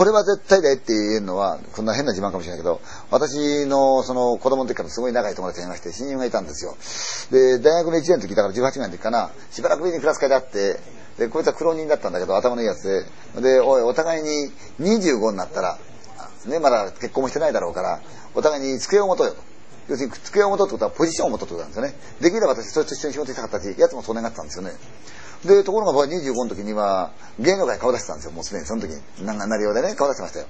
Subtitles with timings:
[0.00, 6.74] これは絶対だよって言えるのは、こんな変な自慢かもしれないけど、私のその子供の時からすごい長い友達がいまして、親友がいたんですよ。
[7.30, 10.80] で、大学の1年の時だから18年の時かな、しばらく上にクラス会で会って、
[11.18, 14.50] で、こいつは苦労人だったんだけど、頭のいいやつで、で、おい、お互いに
[14.80, 15.78] 25になったら、
[16.46, 18.00] ね、まだ結婚もしてないだろうから、
[18.34, 19.49] お互いに机を持とうよと。
[19.90, 21.94] 要するに、机を持とうってことはポジションを持とうってことなんですよね。
[22.20, 24.70] できれば私、それと一緒に仕事したかったし、奴もそう願ってたんですよね。
[25.44, 29.26] で、ところが僕は25の時には、芸能界顔出してたんですよ、もうすでに、その時に。
[29.26, 30.46] な、なりようでね、顔出してましたよ。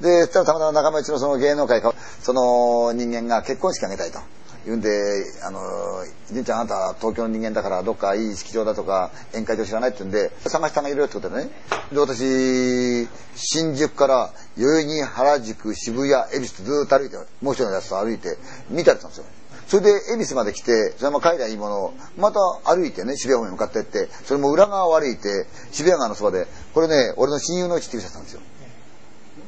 [0.00, 1.82] で、そしたらたまたま仲間内のその芸能界、
[2.22, 4.20] その人間が結婚式あげたいと。
[4.64, 4.88] 言うんで、
[5.42, 5.60] あの、
[6.32, 11.50] じいちゃんあんた東京の人間だからどっかいい式場だとか宴会場知らないって言うんで、探してあげるよってことでね。
[11.92, 18.38] で、私、新宿から代々木、原宿、渋谷、恵比寿とずっと歩いて、もう一人のやつと歩いて、
[18.70, 19.24] 見たりしたんですよ。
[19.66, 28.40] それで、恵比寿まで来て、それも帰りゃいいものを、また歩いてね、渋谷方面向かってって、それも裏側を歩いて、渋谷川のそばで、これね、俺の親友のうちっていう人だったんですよ。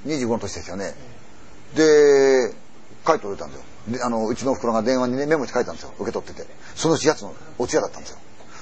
[0.06, 0.94] 25の年ですよね。
[1.74, 2.52] で、
[3.06, 3.64] 帰っておいたんですよ。
[3.88, 5.92] で、あの、うちのお袋が電話にね、メモして書いたんですよ。
[5.98, 6.46] 受け取ってて。
[6.74, 8.18] そのうちやつのお通夜だったんですよ。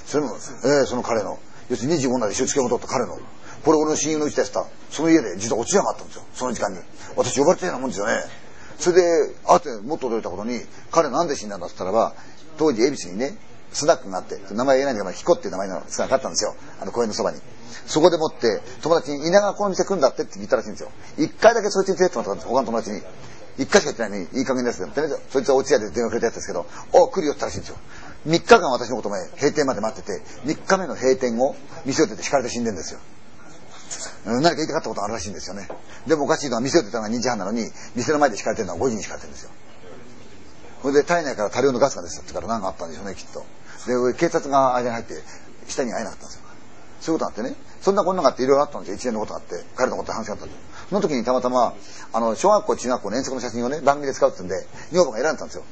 [0.07, 1.39] それも、えー、その彼の、
[1.71, 3.19] 要するに25なで出付を取った彼の、
[3.65, 4.67] これ俺の親友のうちでした。
[4.91, 6.23] その家で実はお通夜があったんですよ。
[6.35, 6.79] その時間に。
[7.17, 8.13] 私呼ばれてるようなもんですよね。
[8.79, 12.15] それで、あってもっと驚いたことに、彼なんで死んだんだって言ったらば、
[12.59, 13.37] 当時恵比寿にね、
[13.73, 16.55] スナックがあって、名前言えないんだけど、ヒコっていう名前のスナックあったんですよ。
[16.81, 17.41] あの公園のそばに。
[17.87, 20.91] そこでもって、友達に稲川この店来るんだってって言ったらしいんですよ。
[21.19, 23.03] 一回だけそいつに連れてもらったんです、他の友達に。
[23.59, 24.89] 一回しか言ってないのに、いい加減ですよ。
[25.31, 27.77] そいつは落ち屋で電話くれたやつですけど、お来るよって言ったらしいんですよ。
[28.27, 33.01] 3日間私のこと前、閉店まで待ってて、3日目の閉店後、店を出て敷かれて死んでるんですよ。
[34.25, 35.69] 何か言いたかったことあるらしいんですよね。
[36.07, 39.51] でもおかしいのは店を出たのが2時半なのに、店の前で敷かれてるのは5時に敷かれてるんですよ。
[40.83, 43.45] それで体内から多量のガスが出てたってから何かあったんでしょうね、きっと。
[43.87, 45.23] で、警察が間に入って、
[45.69, 46.44] 下に会えなかったんですよ。
[47.05, 47.55] そういうことあってね。
[47.83, 48.97] そんなこんながあっていろいろあったんですよ。
[48.97, 51.75] 一年のことがあって、彼のことで話があったんですその時にたまたま、
[52.15, 55.65] あの、小学校、中学校の遠足の写真をね、番組で使うって言うんで、女房が選んだんですよ。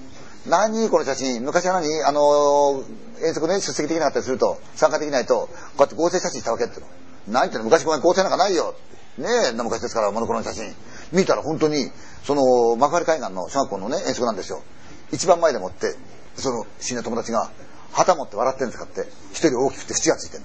[0.47, 1.43] 何この写真？
[1.43, 2.03] 昔は何？
[2.05, 2.85] あの、
[3.25, 5.49] 遠足ね、出席できなかったりすると、参加できないと、こ
[5.79, 6.87] うやって合成写真したわけっての。
[7.29, 7.65] 何言っての？
[7.65, 8.75] 昔これ合成なんかないよ。
[9.17, 10.75] ねえ、昔ですから、モノクロの写真。
[11.13, 11.91] 見たら本当に、
[12.25, 14.63] その、幕張海岸の小学校のね、遠足なんですよ。
[15.13, 15.95] 一番前でもって、
[16.37, 17.51] その、死んだ友達が、
[17.93, 20.45] 旗持って笑ってるんですかって、一人大きくて縁がついてる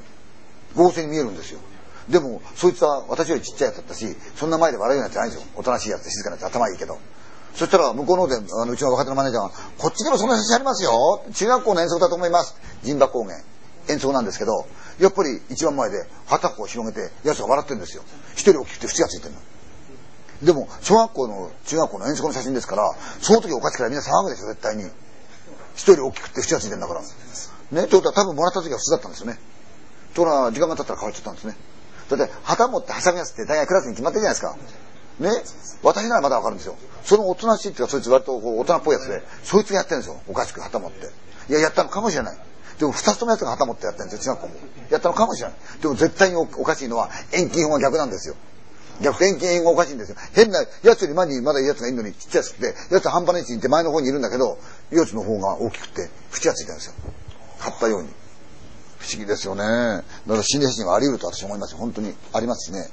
[0.77, 1.59] 合成に見えるんですよ。
[2.07, 5.49] でも、そいつは私よりちっちゃいやつだったし、そんな前で笑うようなやつじゃないんですよ。
[5.55, 6.97] おとなしいやつ静かなやつ頭いいけど。
[7.53, 11.23] そしたら、向こうの方で、あの、うちの若手のマネージャーが、こっちにもそんな写真ありますよ。
[11.33, 12.55] 中学校の遠足だと思います。
[12.83, 13.35] 陣馬高原。
[13.89, 14.67] 演奏なんですけど、
[14.99, 18.03] やっぱり一番前で旗を広げて、奴が笑ってるんですよ。
[18.33, 19.39] 一人大きくて縁がついてるの。
[20.43, 24.83] でも、小学校の、中学校の遠足の写真ですから、その時おかしくからみんな騒ぐでしょ、絶対に。
[25.75, 27.01] 一人大きくて縁がついてるんだから。
[27.01, 29.39] ね、ってことは多分もらった時は普通だったんですよね。
[30.17, 31.55] ところが時間が経ったら変わっちゃったんですね。
[32.09, 34.57] だって、旗持ってはさみやすって大概クラスに決まってるじゃないですか。
[35.19, 35.29] ね？
[35.83, 36.75] 私ならまだわかるんですよ。
[37.03, 40.19] そのおとなしいっていうか、そいつ割とこう大人っぽいやつで、そいつがやってるんですよ。
[40.27, 41.07] おかしく旗持って。
[41.49, 42.37] いや、やったのかもしれない。
[42.79, 44.69] でも二つともやつが旗持ってやってるんですよ、中学校も。
[44.89, 45.57] やったのかもしれない。
[45.81, 48.35] でも絶対におかしいのは、遠近法が逆なんですよ。
[49.01, 50.17] 逆遠近法がおかしいんですよ。
[50.33, 54.57] 変な、奴より前にまだいい奴がいるのにちっちゃいやつって、奴半端な位置にいて前の方にいるんだけど、
[54.91, 56.93] 四つの方が大きくて、縁がついてるんですよ。
[57.59, 58.09] 買ったように。
[58.99, 59.63] 不思議ですよね。
[59.63, 61.75] だから心霊写真はあり得ると私は思います。
[61.75, 62.89] 本当にありますね。